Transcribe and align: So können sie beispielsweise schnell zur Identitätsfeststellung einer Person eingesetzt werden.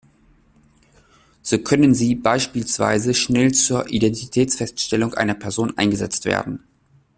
So 1.43 1.59
können 1.59 1.93
sie 1.93 2.15
beispielsweise 2.15 3.13
schnell 3.13 3.51
zur 3.53 3.87
Identitätsfeststellung 3.91 5.13
einer 5.13 5.35
Person 5.35 5.77
eingesetzt 5.77 6.25
werden. 6.25 6.63